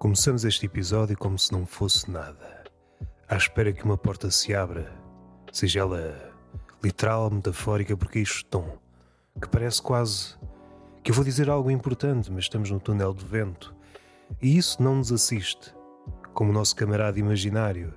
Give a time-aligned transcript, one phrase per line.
[0.00, 2.64] Começamos este episódio como se não fosse nada,
[3.28, 4.90] à espera que uma porta se abra,
[5.52, 6.32] seja ela
[6.82, 8.78] literal ou metafórica, porque é isto tom,
[9.38, 10.38] que parece quase
[11.04, 13.76] que eu vou dizer algo importante, mas estamos no túnel de vento,
[14.40, 15.74] e isso não nos assiste,
[16.32, 17.92] como o nosso camarada imaginário.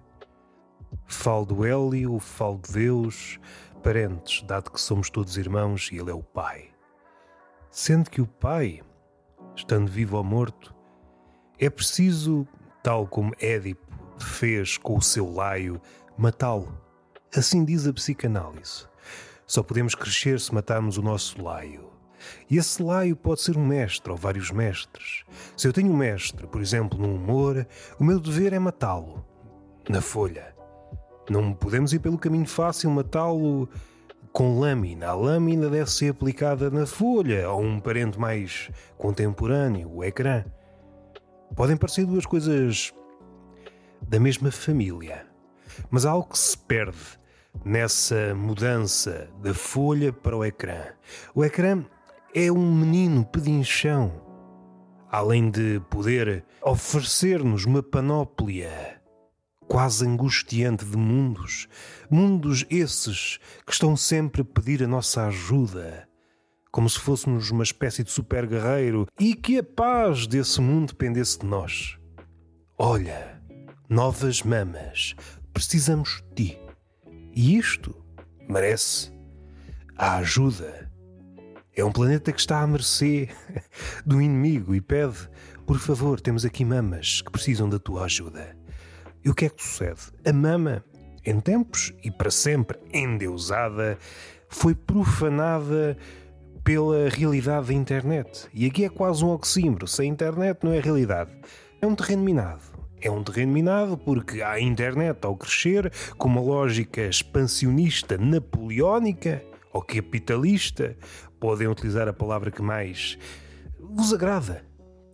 [1.06, 3.40] Falo do Hélio, falo de Deus,
[3.82, 6.70] parentes, dado que somos todos irmãos e ele é o Pai.
[7.72, 8.82] Sendo que o Pai,
[9.56, 10.73] estando vivo ou morto,
[11.66, 12.48] é preciso,
[12.82, 13.82] tal como Édipo
[14.20, 15.80] fez com o seu laio,
[16.18, 16.78] matá-lo.
[17.36, 18.86] Assim diz a psicanálise.
[19.48, 21.92] Só podemos crescer se matarmos o nosso laio.
[22.50, 25.24] E esse laio pode ser um mestre ou vários mestres.
[25.56, 27.68] Se eu tenho um mestre, por exemplo, no humor,
[28.00, 29.26] o meu dever é matá-lo.
[29.88, 30.54] Na folha.
[31.30, 33.70] Não podemos ir pelo caminho fácil matá-lo
[34.32, 35.08] com lâmina.
[35.08, 40.44] A lâmina deve ser aplicada na folha ou um parente mais contemporâneo, o ecrã.
[41.56, 42.92] Podem parecer duas coisas
[44.02, 45.28] da mesma família,
[45.92, 46.98] mas há algo que se perde
[47.64, 50.82] nessa mudança da folha para o ecrã.
[51.36, 51.86] O ecrã
[52.34, 54.12] é um menino pedinchão,
[55.12, 59.00] além de poder oferecer-nos uma panóplia
[59.68, 61.68] quase angustiante de mundos,
[62.10, 66.08] mundos esses que estão sempre a pedir a nossa ajuda
[66.74, 71.38] como se fôssemos uma espécie de super guerreiro e que a paz desse mundo dependesse
[71.38, 72.00] de nós.
[72.76, 73.40] Olha,
[73.88, 75.14] novas mamas,
[75.54, 76.62] precisamos de ti.
[77.36, 77.96] E isto
[78.50, 79.12] merece
[79.96, 80.92] a ajuda.
[81.76, 83.30] É um planeta que está à mercê
[84.04, 85.30] do inimigo e pede:
[85.68, 88.58] por favor, temos aqui mamas que precisam da tua ajuda.
[89.24, 90.02] E o que é que sucede?
[90.26, 90.84] A mama,
[91.24, 93.96] em tempos e para sempre endeusada,
[94.50, 95.96] foi profanada
[96.64, 98.48] pela realidade da internet.
[98.54, 99.88] E aqui é quase um oxímoro.
[99.88, 101.32] Se a internet não é realidade,
[101.82, 102.62] é um terreno minado.
[103.02, 109.82] É um terreno minado porque a internet, ao crescer, com uma lógica expansionista napoleónica ou
[109.82, 110.96] capitalista,
[111.40, 113.18] podem utilizar a palavra que mais
[113.78, 114.64] vos agrada.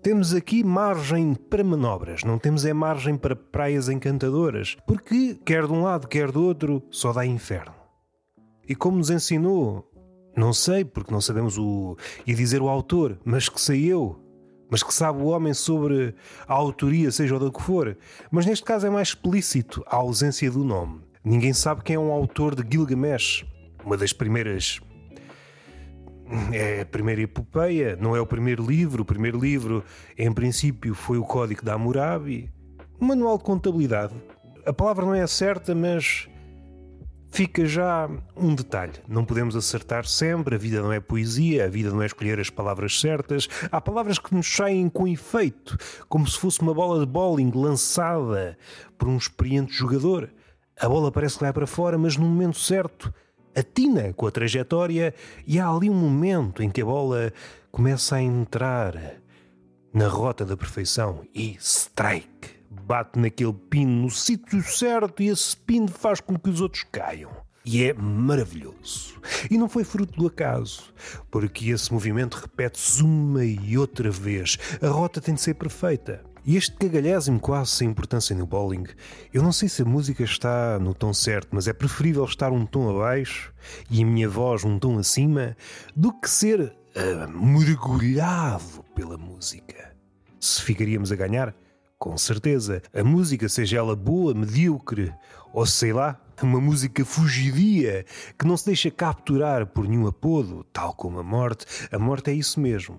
[0.03, 5.73] Temos aqui margem para manobras, não temos é margem para praias encantadoras, porque quer de
[5.73, 7.73] um lado, quer do outro, só dá inferno.
[8.67, 9.89] E como nos ensinou
[10.35, 11.97] não sei, porque não sabemos o.
[12.25, 14.19] e dizer o autor, mas que sei eu.
[14.72, 16.13] Mas que sabe o homem sobre
[16.47, 17.97] a autoria, seja o que for.
[18.29, 21.01] Mas neste caso é mais explícito a ausência do nome.
[21.23, 23.45] Ninguém sabe quem é um autor de Gilgamesh,
[23.84, 24.79] uma das primeiras.
[26.53, 29.01] É a primeira epopeia, não é o primeiro livro.
[29.01, 29.84] O primeiro livro,
[30.16, 32.51] em princípio, foi o Código da Hammurabi.
[33.01, 34.13] Um manual de contabilidade.
[34.63, 36.28] A palavra não é certa, mas
[37.31, 41.91] Fica já um detalhe: não podemos acertar sempre, a vida não é poesia, a vida
[41.91, 43.47] não é escolher as palavras certas.
[43.72, 48.57] Há palavras que nos saem com efeito, como se fosse uma bola de bowling lançada
[48.97, 50.29] por um experiente jogador.
[50.79, 53.13] A bola parece que vai para fora, mas no momento certo
[53.56, 55.13] atina com a trajetória
[55.45, 57.34] e há ali um momento em que a bola
[57.72, 58.95] começa a entrar
[59.94, 65.88] na rota da perfeição e strike bate naquele pino no sítio certo e esse pino
[65.88, 67.31] faz com que os outros caiam.
[67.66, 69.19] E é maravilhoso.
[69.52, 70.94] E não foi fruto do acaso,
[71.30, 74.57] porque esse movimento repete-se uma e outra vez.
[74.81, 76.24] A rota tem de ser perfeita.
[76.46, 78.86] E este cagalhésimo quase sem importância no bowling,
[79.34, 82.66] eu não sei se a música está no tom certo, mas é preferível estar um
[82.66, 83.53] tom abaixo
[83.88, 85.56] e a minha voz um tom acima
[85.96, 89.94] do que ser uh, mergulhado pela música.
[90.40, 91.53] Se ficaríamos a ganhar,
[91.99, 92.81] com certeza.
[92.93, 95.13] A música, seja ela boa, medíocre
[95.53, 98.05] ou sei lá, uma música fugidia
[98.37, 101.65] que não se deixa capturar por nenhum apodo, tal como a morte.
[101.91, 102.97] A morte é isso mesmo.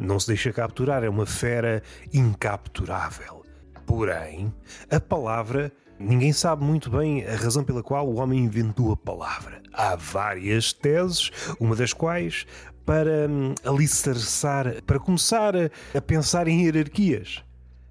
[0.00, 1.82] Não se deixa capturar, é uma fera
[2.12, 3.44] incapturável.
[3.86, 4.52] Porém,
[4.90, 5.72] a palavra.
[5.98, 9.62] Ninguém sabe muito bem a razão pela qual o homem inventou a palavra.
[9.72, 12.44] Há várias teses, uma das quais
[12.84, 15.54] para hum, alicerçar, para começar
[15.94, 17.45] a pensar em hierarquias.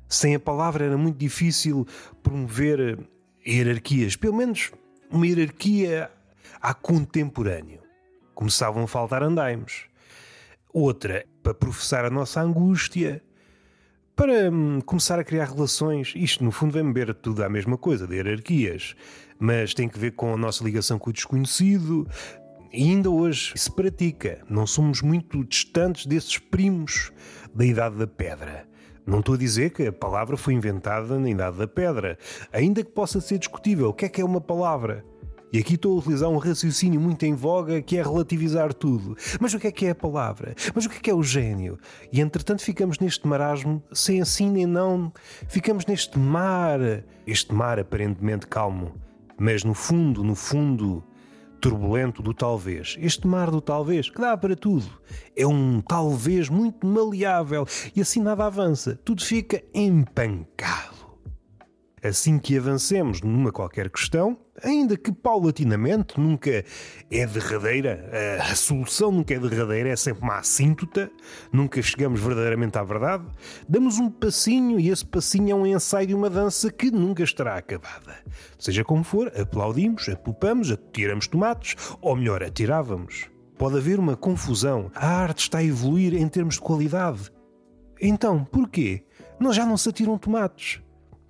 [0.07, 1.85] Sem a palavra era muito difícil
[2.21, 2.99] promover
[3.45, 4.71] hierarquias, pelo menos
[5.09, 6.09] uma hierarquia
[6.61, 7.81] a contemporâneo.
[8.33, 9.85] Começavam a faltar andaimes.
[10.73, 13.23] Outra, para professar a nossa angústia,
[14.15, 16.13] para hum, começar a criar relações.
[16.15, 18.95] Isto, no fundo, vem beber tudo à mesma coisa, de hierarquias,
[19.39, 22.07] mas tem que ver com a nossa ligação com o desconhecido.
[22.71, 24.43] E ainda hoje se pratica.
[24.49, 27.11] Não somos muito distantes desses primos
[27.53, 28.67] da Idade da Pedra.
[29.05, 32.17] Não estou a dizer que a palavra foi inventada na Idade da Pedra,
[32.51, 33.89] ainda que possa ser discutível.
[33.89, 35.05] O que é que é uma palavra?
[35.53, 39.15] E aqui estou a utilizar um raciocínio muito em voga que é relativizar tudo.
[39.39, 40.55] Mas o que é que é a palavra?
[40.73, 41.77] Mas o que é que é o gênio?
[42.11, 45.13] E entretanto ficamos neste marasmo, sem assim nem não.
[45.47, 46.79] Ficamos neste mar,
[47.27, 48.95] este mar aparentemente calmo,
[49.37, 51.03] mas no fundo, no fundo,
[51.69, 52.95] turbulento do talvez.
[52.99, 54.85] Este mar do talvez, que dá para tudo.
[55.35, 57.65] É um talvez muito maleável
[57.95, 58.99] e assim nada avança.
[59.03, 61.04] Tudo fica empancado.
[62.03, 66.63] Assim que avancemos numa qualquer questão, ainda que paulatinamente, nunca
[67.09, 71.11] é derradeira, a solução nunca é derradeira, é sempre uma assíntota,
[71.51, 73.25] nunca chegamos verdadeiramente à verdade,
[73.67, 77.55] damos um passinho e esse passinho é um ensaio de uma dança que nunca estará
[77.55, 78.17] acabada.
[78.59, 83.29] Seja como for, aplaudimos, apupamos, atiramos tomates, ou melhor, atirávamos.
[83.57, 84.91] Pode haver uma confusão.
[84.93, 87.31] A arte está a evoluir em termos de qualidade.
[87.99, 89.03] Então, porquê?
[89.39, 90.81] Nós já não se atiram tomates.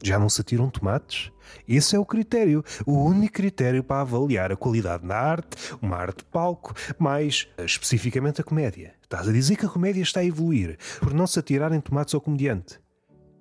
[0.05, 1.31] Já não se atiram tomates?
[1.67, 6.19] Esse é o critério, o único critério para avaliar a qualidade na arte, uma arte
[6.19, 8.93] de palco, mais especificamente a comédia.
[9.01, 12.21] Estás a dizer que a comédia está a evoluir por não se atirarem tomates ao
[12.21, 12.79] comediante.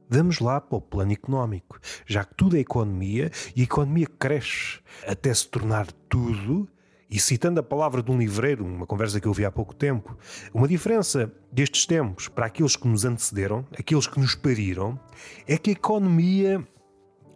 [0.09, 4.81] Vamos lá para o plano económico, já que tudo é economia e a economia cresce
[5.07, 6.67] até se tornar tudo
[7.11, 10.17] e citando a palavra de um livreiro, uma conversa que eu ouvi há pouco tempo,
[10.53, 14.99] uma diferença destes tempos para aqueles que nos antecederam, aqueles que nos pariram,
[15.47, 16.67] é que a economia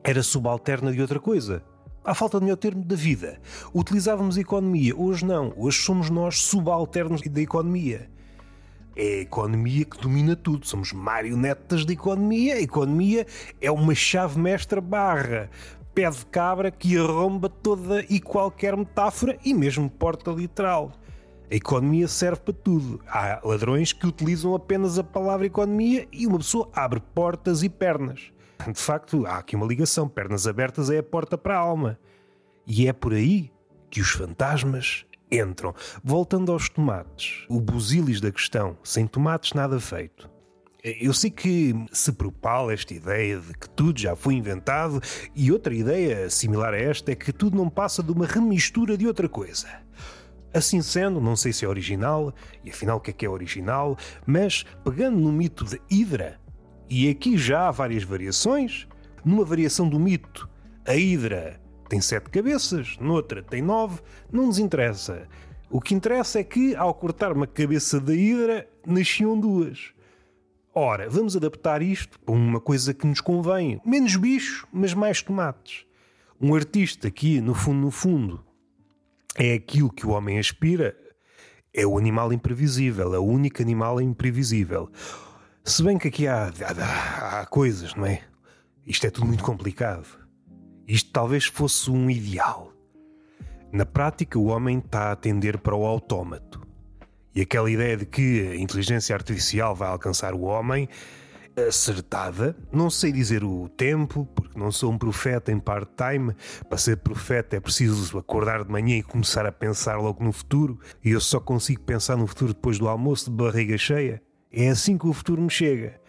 [0.02, 1.62] era subalterna de outra coisa.
[2.04, 3.38] À falta de melhor termo da vida.
[3.74, 5.52] Utilizávamos a economia, hoje não.
[5.56, 8.08] Hoje somos nós subalternos da economia.
[8.96, 10.66] É a economia que domina tudo.
[10.66, 12.54] Somos marionetas da economia.
[12.54, 13.26] A economia
[13.60, 15.50] é uma chave mestra barra
[15.94, 20.92] pé de cabra que arromba toda e qualquer metáfora e mesmo porta literal.
[21.50, 23.00] A economia serve para tudo.
[23.08, 28.32] Há ladrões que utilizam apenas a palavra economia e uma pessoa abre portas e pernas.
[28.66, 30.08] De facto, há aqui uma ligação.
[30.08, 31.98] Pernas abertas é a porta para a alma.
[32.66, 33.50] E é por aí
[33.88, 35.74] que os fantasmas entram.
[36.04, 40.28] Voltando aos tomates, o busilis da questão: sem tomates, nada feito.
[40.82, 45.00] Eu sei que se propala esta ideia de que tudo já foi inventado,
[45.34, 49.04] e outra ideia similar a esta é que tudo não passa de uma remistura de
[49.04, 49.66] outra coisa.
[50.54, 52.32] Assim sendo, não sei se é original,
[52.64, 56.40] e afinal o que é que é original, mas pegando no mito de Hidra,
[56.88, 58.86] e aqui já há várias variações,
[59.24, 60.48] numa variação do mito,
[60.86, 65.26] a Hidra tem sete cabeças, noutra tem nove, não nos interessa.
[65.68, 69.92] O que interessa é que, ao cortar uma cabeça da Hidra, nasciam duas.
[70.80, 73.80] Ora, vamos adaptar isto para uma coisa que nos convém.
[73.84, 75.84] Menos bicho, mas mais tomates.
[76.40, 78.46] Um artista que, no fundo, no fundo,
[79.34, 80.96] é aquilo que o homem aspira,
[81.74, 84.88] é o animal imprevisível, é o único animal imprevisível.
[85.64, 88.22] Se bem que aqui há, há, há coisas, não é?
[88.86, 90.06] Isto é tudo muito complicado.
[90.86, 92.72] Isto talvez fosse um ideal.
[93.72, 96.67] Na prática, o homem está a tender para o autómato.
[97.38, 100.88] E aquela ideia de que a inteligência artificial vai alcançar o homem,
[101.68, 102.56] acertada.
[102.72, 106.34] Não sei dizer o tempo, porque não sou um profeta em part-time.
[106.68, 110.80] Para ser profeta é preciso acordar de manhã e começar a pensar logo no futuro.
[111.04, 114.20] E eu só consigo pensar no futuro depois do almoço de barriga cheia.
[114.52, 116.00] É assim que o futuro me chega.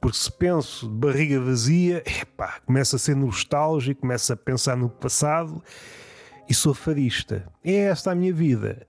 [0.00, 4.90] Porque se penso de barriga vazia, epá, começo a ser nostálgico, começo a pensar no
[4.90, 5.62] passado
[6.48, 7.46] e sou fadista.
[7.62, 8.88] É esta a minha vida.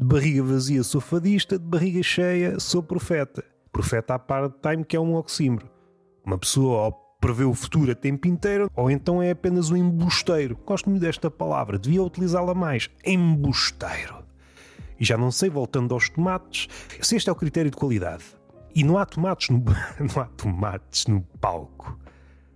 [0.00, 3.44] De barriga vazia sou fadista, de barriga cheia sou profeta.
[3.70, 5.68] Profeta à part-time que é um oxímoro.
[6.24, 10.56] Uma pessoa prevê o futuro a tempo inteiro ou então é apenas um embusteiro.
[10.64, 12.88] Gosto muito desta palavra, devia utilizá-la mais.
[13.04, 14.24] Embusteiro.
[14.98, 16.66] E já não sei, voltando aos tomates,
[17.02, 18.24] se este é o critério de qualidade.
[18.74, 19.58] E não há tomates no,
[20.00, 22.00] não há tomates no palco.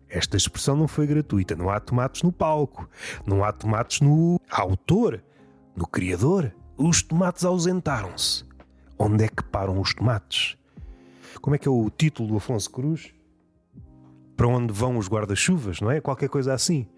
[0.08, 1.54] Esta expressão não foi gratuita.
[1.54, 2.88] Não há tomates no palco.
[3.26, 5.22] Não há tomates no autor,
[5.76, 6.50] no criador.
[6.76, 8.44] Os tomates ausentaram-se.
[8.98, 10.56] Onde é que param os tomates?
[11.40, 13.14] Como é que é o título do Afonso Cruz?
[14.36, 16.00] Para onde vão os guarda-chuvas, não é?
[16.00, 16.88] Qualquer coisa assim.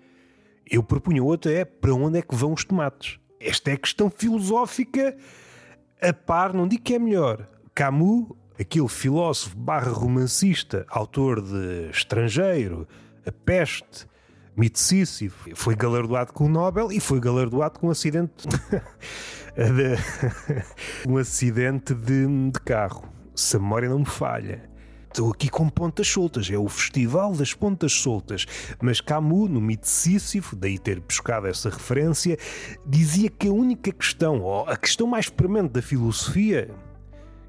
[0.69, 3.21] Eu propunha outra é para onde é que vão os tomates?
[3.39, 5.15] Esta é a questão filosófica
[6.01, 7.47] a par, não digo que é melhor.
[7.75, 8.29] Camus,
[8.59, 12.89] aquele filósofo barra romancista, autor de Estrangeiro,
[13.27, 14.07] A Peste,
[14.57, 14.79] Mito
[15.55, 18.49] foi galardoado com o Nobel e foi galardoado com um acidente
[19.55, 23.05] de, um acidente de, de carro.
[23.35, 24.71] Se a memória não me falha.
[25.17, 28.47] Estou aqui com pontas soltas, é o Festival das Pontas Soltas.
[28.83, 32.39] Mas Camus, no mito Sísifo, daí ter buscado essa referência,
[32.85, 36.71] dizia que a única questão, ou a questão mais premente da filosofia,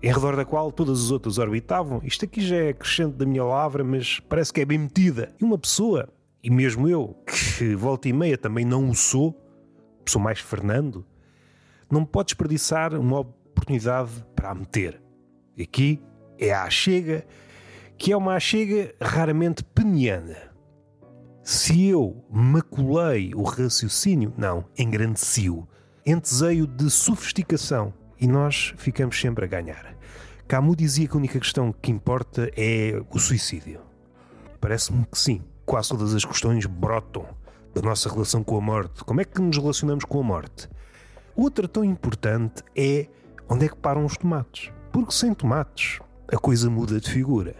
[0.02, 3.44] em redor da qual todas as outras orbitavam, isto aqui já é crescente da minha
[3.44, 5.34] lavra, mas parece que é bem metida.
[5.38, 6.08] E uma pessoa,
[6.48, 9.38] e mesmo eu, que volta e meia também não o sou,
[10.06, 11.06] pessoa mais Fernando,
[11.92, 15.01] não pode desperdiçar uma oportunidade para a meter.
[15.62, 16.01] Aqui
[16.39, 17.27] é a Chega,
[17.98, 20.38] que é uma Chega raramente peniana.
[21.44, 25.68] Se eu maculei o raciocínio, não, engrandeci-o.
[26.06, 29.98] Enteseio de sofisticação e nós ficamos sempre a ganhar.
[30.48, 33.82] Camus dizia que a única questão que importa é o suicídio.
[34.62, 35.44] Parece-me que sim.
[35.68, 37.26] Quase todas as questões brotam
[37.76, 39.04] da nossa relação com a morte.
[39.04, 40.70] Como é que nos relacionamos com a morte?
[41.36, 43.08] Outra tão importante é
[43.50, 44.72] onde é que param os tomates.
[44.94, 46.00] Porque sem tomates
[46.32, 47.54] a coisa muda de figura.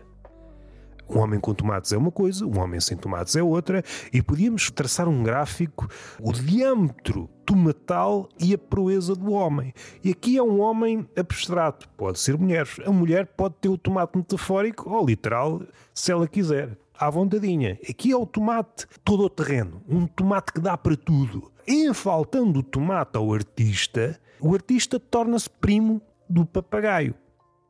[1.10, 3.84] Um homem com tomates é uma coisa, um homem sem tomates é outra,
[4.14, 5.90] e podíamos traçar um gráfico,
[6.22, 9.74] o diâmetro tomatal e a proeza do homem.
[10.02, 12.68] E aqui é um homem abstrato, pode ser mulher.
[12.86, 15.62] A mulher pode ter o tomate metafórico ou literal,
[15.94, 16.78] se ela quiser.
[17.00, 17.80] À vontadinha.
[17.90, 19.84] Aqui é o tomate todo o terreno.
[19.88, 21.52] Um tomate que dá para tudo.
[21.68, 27.14] Em faltando o tomate ao artista, o artista torna-se primo do papagaio.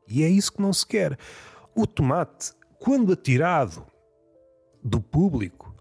[0.08, 1.18] E é isso que não se quer.
[1.74, 3.84] O tomate quando atirado
[4.82, 5.74] do público,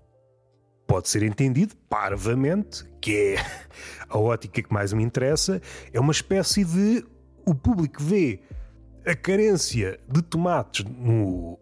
[0.88, 3.36] pode ser entendido parvamente, que é
[4.10, 5.62] a ótica que mais me interessa,
[5.94, 7.06] é uma espécie de
[7.46, 8.42] o público vê
[9.06, 11.58] a carência de tomates no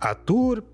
[0.00, 0.64] ator,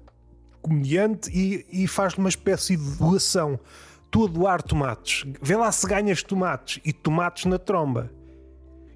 [0.65, 3.61] comediante e, e faz uma espécie de doação.
[4.05, 5.25] Estou a doar tomates.
[5.43, 8.11] Vê lá se ganhas tomates e tomates na tromba.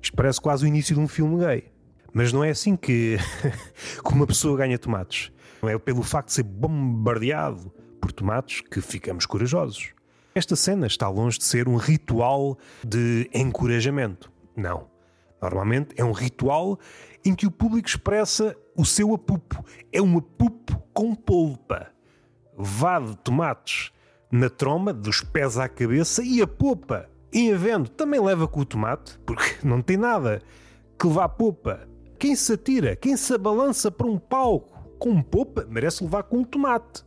[0.01, 1.71] Isto parece quase o início de um filme gay.
[2.13, 3.19] Mas não é assim que,
[4.03, 5.31] que uma pessoa ganha tomates.
[5.61, 7.71] Não é pelo facto de ser bombardeado
[8.01, 9.91] por tomates que ficamos corajosos.
[10.35, 12.57] Esta cena está longe de ser um ritual
[12.87, 14.33] de encorajamento.
[14.57, 14.87] Não.
[15.43, 16.79] Normalmente é um ritual
[17.25, 19.63] em que o público expressa o seu apupo.
[19.93, 21.87] É um apupo com polpa.
[22.57, 23.93] Vá de tomates
[24.33, 28.65] na troma, dos pés à cabeça, e a polpa, em havendo, também leva com o
[28.65, 30.43] tomate, porque não tem nada
[30.99, 31.89] que levar polpa.
[32.19, 36.45] Quem se atira, quem se abalança para um palco com popa, merece levar com um
[36.45, 37.05] tomate.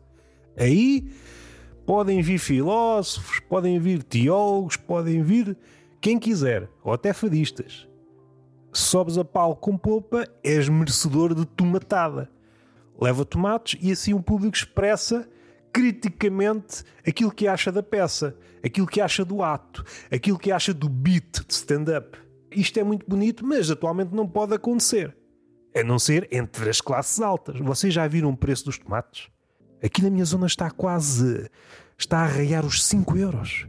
[0.55, 1.11] Aí
[1.85, 5.57] podem vir filósofos, podem vir teólogos, podem vir
[5.99, 7.89] quem quiser, ou até fadistas.
[8.71, 12.29] Sobes a palco com popa, és merecedor de tomatada.
[13.01, 15.27] Leva tomates e assim o público expressa
[15.73, 20.87] criticamente aquilo que acha da peça, aquilo que acha do ato, aquilo que acha do
[20.87, 22.17] beat de stand-up.
[22.51, 25.15] Isto é muito bonito, mas atualmente não pode acontecer.
[25.75, 27.57] A não ser entre as classes altas.
[27.59, 29.29] Vocês já viram o preço dos tomates?
[29.81, 31.49] Aqui na minha zona está quase.
[31.97, 33.67] está a arraiar os 5 euros.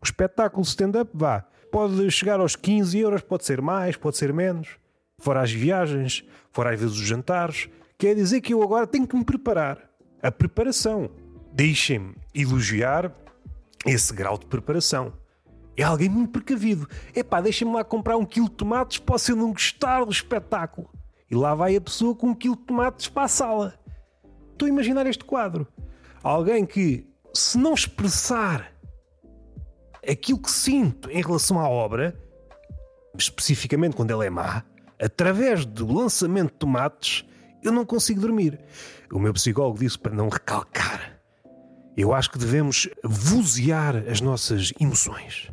[0.00, 1.46] O espetáculo stand-up vá.
[1.70, 4.78] Pode chegar aos 15 euros, pode ser mais, pode ser menos.
[5.18, 7.68] Fora as viagens, fora às vezes os jantares.
[7.98, 9.90] Quer dizer que eu agora tenho que me preparar.
[10.22, 11.10] A preparação.
[11.52, 13.12] Deixem-me elogiar
[13.86, 15.12] esse grau de preparação.
[15.76, 16.88] É alguém muito precavido.
[17.14, 20.88] Epá, deixa-me lá comprar um quilo de tomates, posso eu não gostar do espetáculo.
[21.30, 23.78] E lá vai a pessoa com um quilo de tomates para a sala.
[24.52, 25.66] Estou a imaginar este quadro.
[26.22, 28.72] Alguém que, se não expressar
[30.08, 32.18] aquilo que sinto em relação à obra,
[33.18, 34.64] especificamente quando ela é má,
[35.00, 37.24] através do lançamento de tomates,
[37.64, 38.60] eu não consigo dormir.
[39.10, 41.18] O meu psicólogo disse para não recalcar.
[41.96, 45.50] Eu acho que devemos vozear as nossas emoções.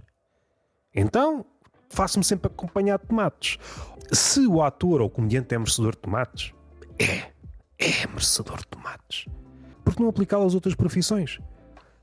[0.94, 1.46] Então,
[1.90, 3.58] faço-me sempre acompanhar de tomates.
[4.12, 6.54] Se o ator ou o comediante é merecedor de tomates,
[7.00, 7.32] é,
[7.80, 9.26] é merecedor de tomates.
[9.86, 11.40] Por que não aplicá-lo às outras profissões?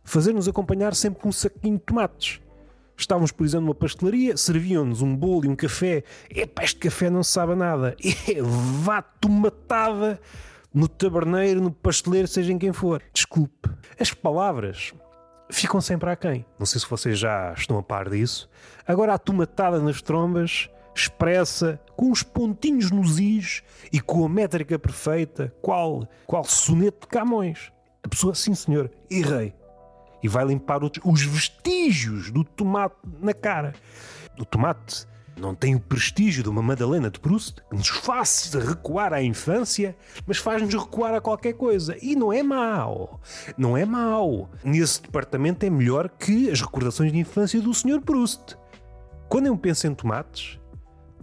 [0.05, 2.41] Fazer-nos acompanhar sempre com um saquinho de tomates.
[2.99, 6.03] Estávamos, por exemplo, numa pastelaria, serviam-nos um bolo e um café.
[6.29, 7.97] Epá, este café não sabe nada.
[8.29, 10.21] É, vá tomatada
[10.75, 13.01] no taberneiro, no pasteleiro, seja em quem for.
[13.13, 13.71] Desculpe.
[13.99, 14.93] As palavras
[15.51, 16.45] ficam sempre aquém.
[16.59, 18.51] Não sei se vocês já estão a par disso.
[18.87, 23.63] Agora a tomatada nas trombas, expressa, com os pontinhos nos is
[23.93, 27.73] e com a métrica perfeita, qual, qual soneto de Camões.
[28.03, 29.55] A pessoa, sim senhor, errei.
[30.23, 33.75] E vai limpar os vestígios do tomate na cara.
[34.39, 35.07] O tomate
[35.39, 39.97] não tem o prestígio de uma Madalena de Proust, que nos faz recuar à infância,
[40.27, 41.97] mas faz-nos recuar a qualquer coisa.
[42.03, 43.21] E não é mau.
[43.57, 44.51] Não é mau.
[44.65, 48.01] Nesse departamento é melhor que as recordações de infância do Sr.
[48.01, 48.57] Proust.
[49.29, 50.59] Quando eu penso em tomates,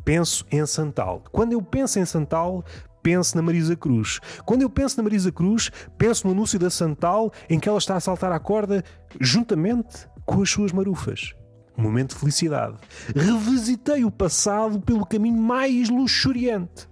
[0.03, 1.23] penso em Santal.
[1.31, 2.63] Quando eu penso em Santal,
[3.05, 4.19] penso na Marisa Cruz.
[4.43, 7.95] Quando eu penso na Marisa Cruz, penso no anúncio da Santal em que ela está
[7.95, 8.83] a saltar à corda
[9.21, 11.35] juntamente com as suas marufas
[11.77, 12.77] momento de felicidade.
[13.13, 16.87] Revisitei o passado pelo caminho mais luxuriante.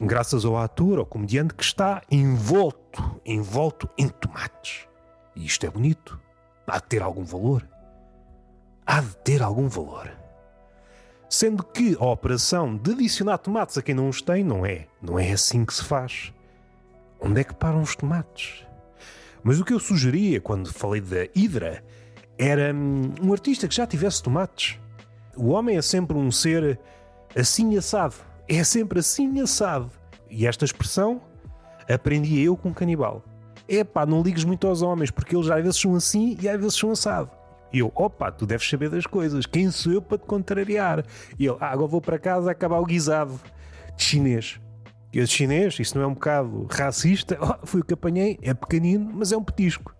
[0.00, 4.88] Graças ao ator, ao comediante que está envolto, envolto em tomates.
[5.36, 6.20] E isto é bonito.
[6.66, 7.64] Há de ter algum valor.
[8.84, 10.23] há de ter algum valor.
[11.28, 14.86] Sendo que a operação de adicionar tomates a quem não os tem não é.
[15.02, 16.32] Não é assim que se faz.
[17.20, 18.64] Onde é que param os tomates?
[19.42, 21.84] Mas o que eu sugeria quando falei da Hidra
[22.38, 24.78] era hum, um artista que já tivesse tomates.
[25.36, 26.78] O homem é sempre um ser
[27.34, 28.14] assim assado.
[28.48, 29.90] É sempre assim assado.
[30.30, 31.20] E esta expressão
[31.88, 33.22] aprendi eu com um canibal.
[33.68, 36.60] É pá, não ligues muito aos homens, porque eles às vezes são assim e às
[36.60, 37.30] vezes são assado.
[37.74, 39.46] E eu, opa, tu deves saber das coisas.
[39.46, 41.04] Quem sou eu para te contrariar?
[41.36, 43.40] E ele, ah, agora vou para casa acabar o guisado
[43.96, 44.60] de chinês.
[45.12, 47.36] E eu chinês, isso não é um bocado racista?
[47.40, 49.92] Oh, fui o que apanhei, é pequenino, mas é um petisco.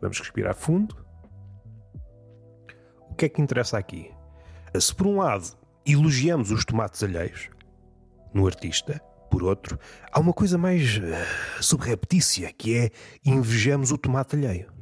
[0.00, 0.96] Vamos respirar fundo.
[3.08, 4.10] O que é que interessa aqui?
[4.76, 7.48] Se por um lado elogiamos os tomates alheios
[8.34, 9.78] no artista, por outro,
[10.10, 12.90] há uma coisa mais uh, subreptícia que é
[13.24, 14.72] invejamos o tomate alheio.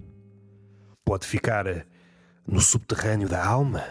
[1.05, 1.83] Pode ficar uh,
[2.47, 3.85] no subterrâneo da alma,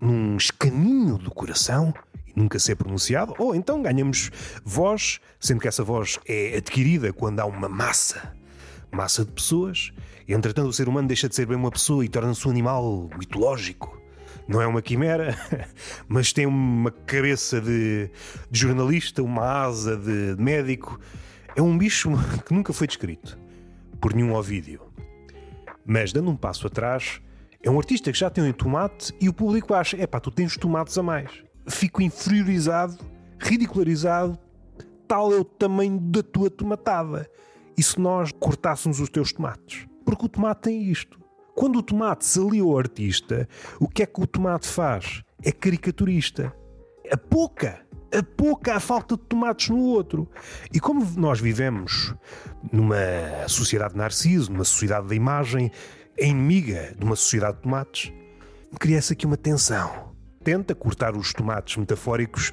[0.00, 1.94] num escaninho do coração
[2.26, 4.30] e nunca ser pronunciado, ou então ganhamos
[4.64, 8.34] voz, sendo que essa voz é adquirida quando há uma massa,
[8.90, 9.92] massa de pessoas.
[10.28, 14.00] Entretanto, o ser humano deixa de ser bem uma pessoa e torna-se um animal mitológico.
[14.48, 15.36] Não é uma quimera,
[16.08, 18.10] mas tem uma cabeça de,
[18.50, 20.98] de jornalista, uma asa de médico.
[21.54, 22.10] É um bicho
[22.46, 23.38] que nunca foi descrito
[24.00, 24.80] por nenhum Ovídio.
[25.84, 27.20] Mas, dando um passo atrás,
[27.62, 30.30] é um artista que já tem um tomate e o público acha: é pá, tu
[30.30, 31.30] tens tomates a mais.
[31.68, 32.98] Fico inferiorizado,
[33.38, 34.36] ridicularizado,
[35.06, 37.30] tal é o tamanho da tua tomatada.
[37.78, 39.86] E se nós cortássemos os teus tomates?
[40.04, 41.20] Porque o tomate tem isto.
[41.54, 45.22] Quando o tomate se alia ao artista, o que é que o tomate faz?
[45.42, 46.52] É caricaturista.
[47.10, 47.80] A pouca,
[48.12, 50.28] a pouca a falta de tomates no outro.
[50.72, 52.14] E como nós vivemos
[52.72, 52.96] numa
[53.48, 55.70] sociedade de narciso, numa sociedade da imagem,
[56.16, 58.12] é inimiga de uma sociedade de tomates,
[58.78, 60.12] cria-se aqui uma tensão.
[60.44, 62.52] Tenta cortar os tomates metafóricos,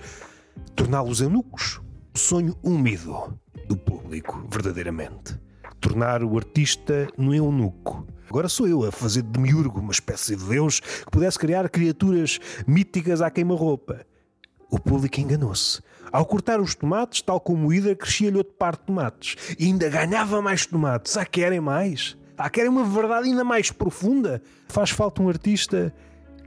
[0.76, 1.82] torná-los eunucos.
[2.16, 5.40] Sonho úmido do público, verdadeiramente.
[5.80, 8.06] Tornar o artista no eunuco.
[8.28, 12.40] Agora sou eu a fazer de miurgo uma espécie de deus que pudesse criar criaturas
[12.68, 14.06] míticas à queima-roupa.
[14.70, 15.82] O público enganou-se.
[16.12, 19.36] Ao cortar os tomates, tal como Ida, crescia-lhe outro par de tomates.
[19.58, 21.16] E ainda ganhava mais tomates.
[21.16, 22.18] Ah, querem mais?
[22.42, 24.42] Ah, querem uma verdade ainda mais profunda?
[24.70, 25.94] Faz falta um artista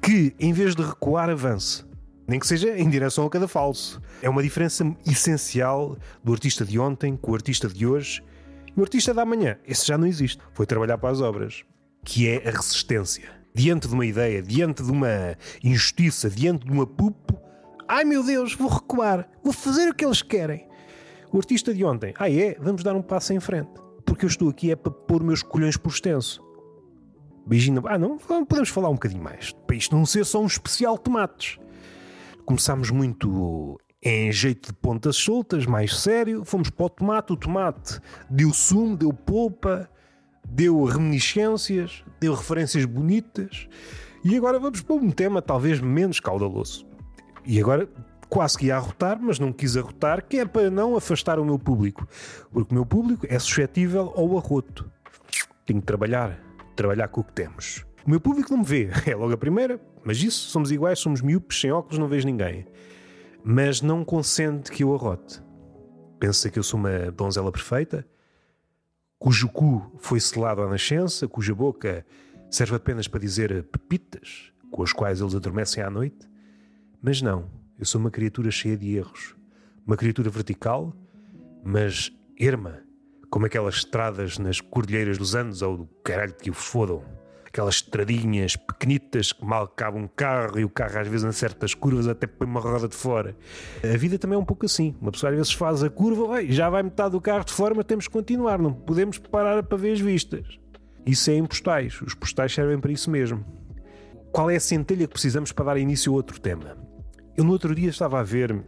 [0.00, 1.84] que, em vez de recuar, avance.
[2.26, 4.00] Nem que seja em direção a cada falso.
[4.22, 8.22] É uma diferença essencial do artista de ontem com o artista de hoje.
[8.74, 10.40] E o artista da manhã, esse já não existe.
[10.54, 11.62] Foi trabalhar para as obras,
[12.02, 13.28] que é a resistência.
[13.54, 17.38] Diante de uma ideia, diante de uma injustiça, diante de uma pupo,
[17.86, 20.66] ai meu Deus, vou recuar, vou fazer o que eles querem.
[21.30, 24.48] O artista de ontem, ah é, vamos dar um passo em frente porque eu estou
[24.48, 26.42] aqui é para pôr meus colhões por extenso.
[27.46, 27.82] Beijinho.
[27.86, 28.18] Ah, não?
[28.18, 29.52] Podemos falar um bocadinho mais.
[29.66, 31.58] Para isto não ser só um especial tomates.
[32.44, 36.44] Começámos muito em jeito de pontas soltas, mais sério.
[36.44, 37.32] Fomos para o tomate.
[37.32, 39.88] O tomate deu sumo, deu polpa,
[40.48, 43.68] deu reminiscências, deu referências bonitas.
[44.24, 46.86] E agora vamos para um tema talvez menos caudaloso.
[47.44, 47.88] E agora
[48.32, 51.58] quase que ia arrotar, mas não quis arrotar, que é para não afastar o meu
[51.58, 52.08] público.
[52.50, 54.90] Porque o meu público é suscetível ao arroto.
[55.66, 56.42] Tenho que trabalhar,
[56.74, 57.84] trabalhar com o que temos.
[58.06, 61.20] O meu público não me vê, é logo a primeira, mas isso, somos iguais, somos
[61.20, 62.66] miúpes, sem óculos, não vejo ninguém.
[63.44, 65.42] Mas não consente que eu arrote.
[66.18, 68.06] Pensa que eu sou uma donzela perfeita,
[69.18, 72.02] cujo cu foi selado à nascença, cuja boca
[72.50, 76.26] serve apenas para dizer pepitas, com as quais eles adormecem à noite.
[77.02, 77.61] Mas não.
[77.82, 79.34] Eu sou uma criatura cheia de erros.
[79.84, 80.94] Uma criatura vertical,
[81.64, 82.78] mas erma,
[83.28, 87.02] como aquelas estradas nas cordilheiras dos Andes ou do caralho que o fodam.
[87.44, 91.74] Aquelas estradinhas pequenitas que mal cabe um carro e o carro às vezes em certas
[91.74, 93.34] curvas até põe uma roda de fora.
[93.82, 94.94] A vida também é um pouco assim.
[95.00, 97.84] Uma pessoa às vezes faz a curva, já vai metade do carro de fora, mas
[97.84, 100.56] temos que continuar, não podemos parar para ver as vistas.
[101.04, 102.00] Isso é em postais.
[102.00, 103.44] Os postais servem para isso mesmo.
[104.30, 106.91] Qual é a centelha que precisamos para dar início a outro tema?
[107.36, 108.62] Eu no outro dia estava a ver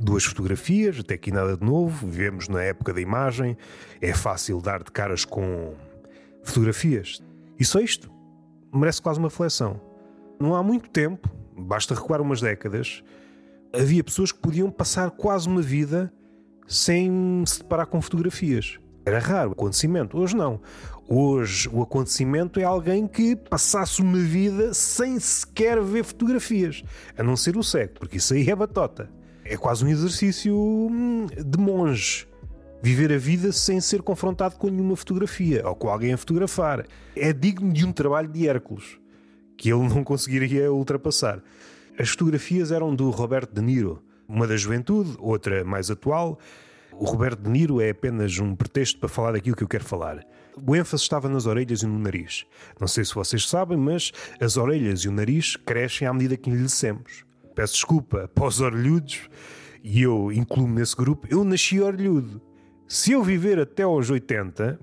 [0.00, 3.56] duas fotografias, até aqui nada de novo, vivemos na época da imagem,
[4.00, 5.74] é fácil dar de caras com
[6.42, 7.22] fotografias.
[7.58, 8.10] E só isto
[8.72, 9.80] merece quase uma reflexão.
[10.40, 13.04] Não há muito tempo, basta recuar umas décadas,
[13.72, 16.12] havia pessoas que podiam passar quase uma vida
[16.66, 18.78] sem se deparar com fotografias.
[19.04, 20.18] Era raro o acontecimento.
[20.18, 20.60] Hoje não.
[21.06, 26.82] Hoje o acontecimento é alguém que passasse uma vida sem sequer ver fotografias,
[27.16, 29.10] a não ser o cego, porque isso aí é batota.
[29.44, 32.26] É quase um exercício hum, de monge.
[32.82, 36.86] Viver a vida sem ser confrontado com nenhuma fotografia ou com alguém a fotografar.
[37.14, 38.98] É digno de um trabalho de Hércules.
[39.56, 41.42] que ele não conseguiria ultrapassar.
[41.98, 46.38] As fotografias eram do Roberto De Niro, uma da juventude, outra mais atual.
[46.98, 50.24] O Roberto De Niro é apenas um pretexto para falar daquilo que eu quero falar.
[50.64, 52.46] O ênfase estava nas orelhas e no nariz.
[52.80, 56.48] Não sei se vocês sabem, mas as orelhas e o nariz crescem à medida que
[56.48, 57.24] envelhecemos.
[57.54, 59.28] Peço desculpa para os orelhudos,
[59.82, 62.40] e eu incluo-me nesse grupo, eu nasci orelhudo.
[62.88, 64.78] Se eu viver até aos 80,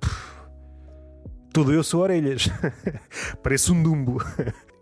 [1.54, 2.50] todo eu sou orelhas.
[3.42, 4.22] Parece um dumbo.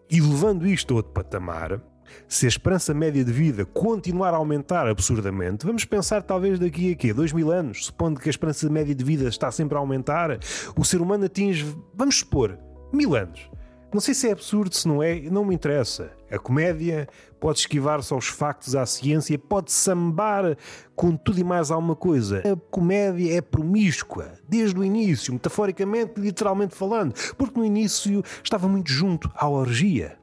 [0.09, 1.79] e levando isto a outro patamar,
[2.27, 6.95] se a esperança média de vida continuar a aumentar absurdamente, vamos pensar talvez daqui a
[6.95, 7.13] quê?
[7.13, 10.39] Dois mil anos, supondo que a esperança média de vida está sempre a aumentar,
[10.75, 12.57] o ser humano atinge, vamos supor,
[12.93, 13.49] mil anos.
[13.91, 16.11] Não sei se é absurdo, se não é, não me interessa.
[16.29, 17.07] A comédia
[17.39, 20.55] pode esquivar-se aos factos, à ciência, pode sambar
[20.95, 22.43] com tudo e mais alguma coisa.
[22.45, 28.91] A comédia é promíscua, desde o início, metaforicamente, literalmente falando, porque no início estava muito
[28.91, 30.18] junto à orgia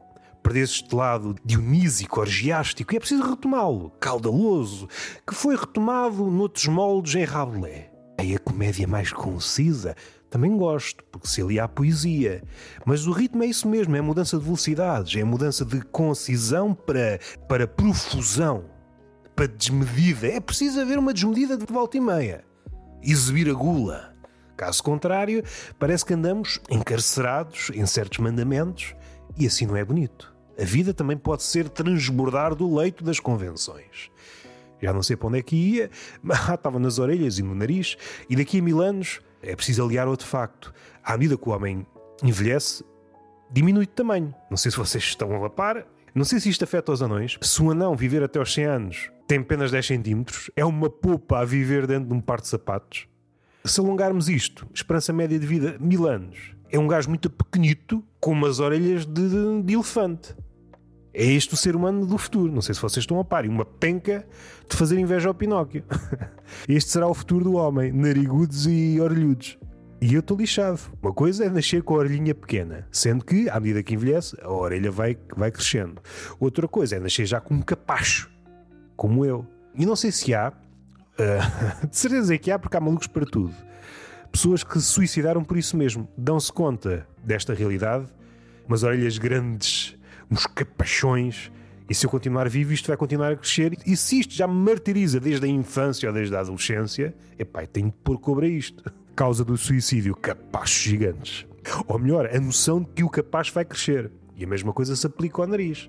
[0.46, 4.88] perdesse este lado dionísico, orgiástico, e é preciso retomá-lo, caudaloso,
[5.26, 7.86] que foi retomado noutros moldes em Rabelais.
[8.16, 9.96] Aí a comédia mais concisa
[10.30, 12.44] também gosto, porque se ali há poesia.
[12.84, 17.18] Mas o ritmo é isso mesmo, é mudança de velocidades, é mudança de concisão para,
[17.48, 18.66] para profusão,
[19.34, 20.28] para desmedida.
[20.28, 22.44] É preciso haver uma desmedida de volta e meia.
[23.02, 24.14] Exibir a gula.
[24.56, 25.42] Caso contrário,
[25.76, 28.94] parece que andamos encarcerados em certos mandamentos
[29.36, 30.35] e assim não é bonito.
[30.58, 34.10] A vida também pode ser transbordar do leito das convenções.
[34.80, 35.90] Já não sei para onde é que ia,
[36.22, 37.96] mas estava nas orelhas e no nariz,
[38.28, 40.72] e daqui a mil anos é preciso aliar outro facto.
[41.02, 41.86] À medida que o homem
[42.22, 42.84] envelhece,
[43.50, 44.34] diminui de tamanho.
[44.50, 47.38] Não sei se vocês estão a par, não sei se isto afeta os anões.
[47.42, 51.40] Se um anão viver até aos 100 anos tem apenas 10 centímetros, é uma popa
[51.40, 53.06] a viver dentro de um par de sapatos.
[53.64, 58.30] Se alongarmos isto, esperança média de vida, mil anos, é um gajo muito pequenito com
[58.30, 60.34] umas orelhas de, de elefante.
[61.18, 62.52] É este o ser humano do futuro.
[62.52, 63.46] Não sei se vocês estão a par.
[63.46, 64.28] E uma penca
[64.68, 65.82] de fazer inveja ao Pinóquio.
[66.68, 69.58] Este será o futuro do homem, narigudos e orelhudos.
[69.98, 70.78] E eu estou lixado.
[71.00, 74.52] Uma coisa é nascer com a orelhinha pequena, sendo que, à medida que envelhece, a
[74.52, 76.02] orelha vai, vai crescendo.
[76.38, 78.30] Outra coisa é nascer já com um capacho,
[78.94, 79.46] como eu.
[79.74, 83.24] E não sei se há, uh, de certeza é que há, porque há malucos para
[83.24, 83.54] tudo.
[84.30, 88.04] Pessoas que se suicidaram por isso mesmo, dão-se conta desta realidade,
[88.68, 89.95] umas orelhas grandes
[90.30, 91.50] uns capachões.
[91.88, 93.78] E se eu continuar vivo, isto vai continuar a crescer.
[93.86, 97.88] E se isto já me martiriza desde a infância ou desde a adolescência, epá, tenho
[97.88, 98.92] de pôr cobra isto.
[99.14, 101.46] Causa do suicídio, capachos gigantes.
[101.86, 104.10] Ou melhor, a noção de que o capaz vai crescer.
[104.36, 105.88] E a mesma coisa se aplica ao nariz.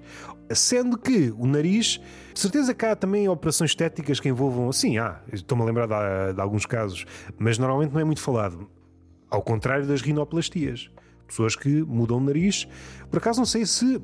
[0.52, 2.00] Sendo que o nariz,
[2.34, 4.71] de certeza que há também operações estéticas que envolvam.
[4.71, 5.19] Sim, há.
[5.34, 7.06] Estou-me a lembrar de, de alguns casos.
[7.38, 8.69] Mas normalmente não é muito falado.
[9.30, 10.89] Ao contrário das rinoplastias
[11.28, 12.68] pessoas que mudam o nariz.
[13.10, 14.02] Por acaso não sei se,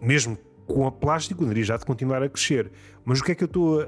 [0.00, 2.70] mesmo com a plástico, o nariz já de continuar a crescer.
[3.04, 3.84] Mas o que é que eu estou a,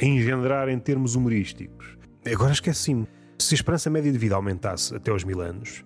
[0.00, 1.96] a engendrar em termos humorísticos?
[2.30, 3.06] Agora esqueci-me.
[3.38, 5.84] Se a esperança média de vida aumentasse até aos mil anos,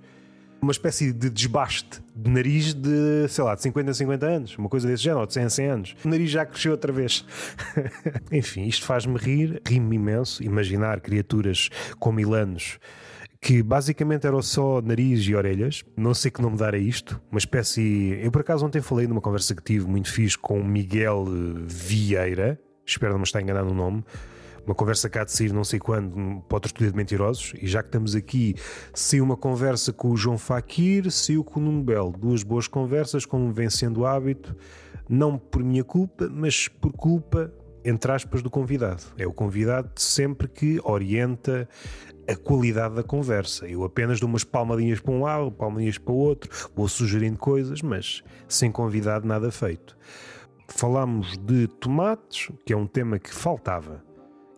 [0.63, 4.69] uma espécie de desbaste de nariz de, sei lá, de 50 a 50 anos, uma
[4.69, 5.97] coisa desse género, de 100 a 100 anos.
[6.05, 7.25] O nariz já cresceu outra vez.
[8.31, 12.79] Enfim, isto faz-me rir, rimo imenso, imaginar criaturas com mil anos
[13.41, 15.83] que basicamente era só nariz e orelhas.
[15.97, 17.21] Não sei que nome dar a isto.
[17.31, 18.19] Uma espécie.
[18.23, 21.25] Eu por acaso ontem falei numa conversa que tive muito fixe com Miguel
[21.67, 22.61] Vieira.
[22.85, 24.05] Espero não me estar enganado no nome.
[24.67, 27.55] Uma conversa cá de sair não sei quando para o Tertúlia de Mentirosos.
[27.61, 28.55] E já que estamos aqui,
[28.93, 32.13] saiu uma conversa com o João Faquir, saiu com o Nuno Belo.
[32.13, 34.55] Duas boas conversas, como vem sendo hábito.
[35.09, 37.51] Não por minha culpa, mas por culpa
[37.85, 39.03] entre aspas, do convidado.
[39.17, 41.69] É o convidado sempre que orienta
[42.31, 43.67] a qualidade da conversa.
[43.67, 47.83] Eu apenas dou umas palmadinhas para um lado, palmadinhas para o outro, vou sugerindo coisas,
[47.83, 49.97] mas sem convidado nada feito.
[50.69, 54.05] Falámos de tomates, que é um tema que faltava.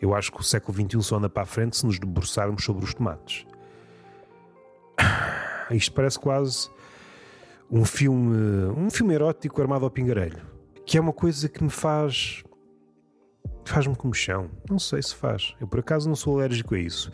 [0.00, 2.84] Eu acho que o século XXI só anda para a frente se nos debruçarmos sobre
[2.84, 3.46] os tomates.
[5.70, 6.68] Isto parece quase
[7.70, 10.42] um filme, um filme erótico armado ao pingarelho,
[10.84, 12.44] que é uma coisa que me faz
[13.64, 14.50] faz-me comichão.
[14.68, 15.54] Não sei se faz.
[15.60, 17.10] Eu por acaso não sou alérgico a isso.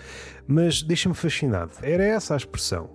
[0.47, 1.73] Mas deixa-me fascinado.
[1.83, 2.91] Era essa a expressão.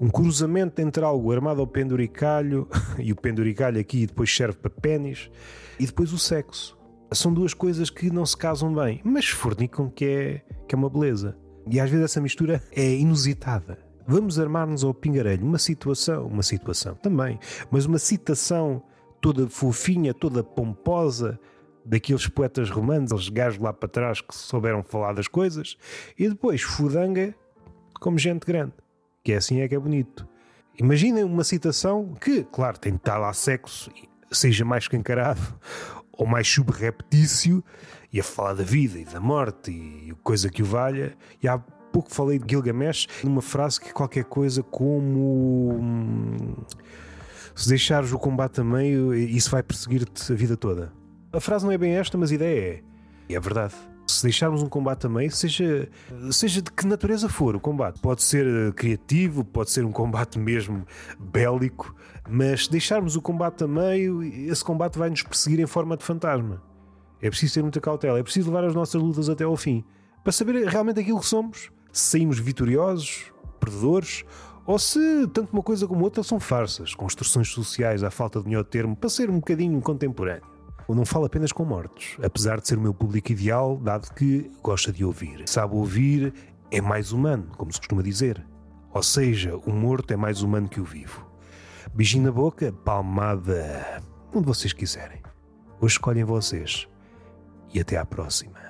[0.00, 2.66] Um cruzamento entre algo armado ao penduricalho,
[2.98, 5.30] e o penduricalho aqui depois serve para pênis,
[5.78, 6.78] e depois o sexo.
[7.12, 10.88] São duas coisas que não se casam bem, mas fornicam que é, que é uma
[10.88, 11.36] beleza.
[11.70, 13.78] E às vezes essa mistura é inusitada.
[14.06, 15.44] Vamos armar-nos ao pingarelho.
[15.44, 17.38] Uma situação, uma situação também,
[17.70, 18.82] mas uma citação
[19.20, 21.38] toda fofinha, toda pomposa,
[21.84, 25.76] daqueles poetas romanos, aqueles gajos lá para trás que souberam falar das coisas,
[26.18, 27.34] e depois fudanga
[28.00, 28.72] como gente grande,
[29.22, 30.26] que é assim é que é bonito.
[30.78, 33.90] Imaginem uma citação que, claro, tem de estar lá sexo,
[34.32, 35.40] seja mais escancarado
[36.12, 37.62] ou mais subreptício,
[38.12, 41.16] e a falar da vida e da morte e coisa que o valha.
[41.42, 45.78] E há pouco falei de Gilgamesh numa frase que qualquer coisa como.
[45.80, 46.56] Hum,
[47.54, 50.92] se deixares o combate a meio, isso vai perseguir-te a vida toda.
[51.32, 52.82] A frase não é bem esta, mas a ideia é.
[53.28, 53.74] E é verdade.
[54.04, 55.88] Se deixarmos um combate meio, seja,
[56.32, 60.36] seja de que natureza for o combate, pode ser eh, criativo, pode ser um combate
[60.36, 60.84] mesmo
[61.16, 61.94] bélico,
[62.28, 66.02] mas se deixarmos o combate a meio, esse combate vai nos perseguir em forma de
[66.02, 66.60] fantasma.
[67.22, 69.84] É preciso ter muita cautela, é preciso levar as nossas lutas até ao fim
[70.24, 74.24] para saber realmente aquilo que somos, se saímos vitoriosos, perdedores
[74.66, 78.64] ou se tanto uma coisa como outra são farsas, construções sociais à falta de melhor
[78.64, 80.59] termo, para ser um bocadinho contemporâneo
[80.94, 84.92] não falo apenas com mortos, apesar de ser o meu público ideal, dado que gosta
[84.92, 85.42] de ouvir.
[85.46, 86.32] Sabe ouvir,
[86.70, 88.44] é mais humano, como se costuma dizer.
[88.92, 91.26] Ou seja, o morto é mais humano que o vivo.
[91.94, 94.02] Beijinho na boca, palmada,
[94.34, 95.20] onde vocês quiserem.
[95.80, 96.88] Hoje escolhem vocês.
[97.72, 98.69] E até à próxima.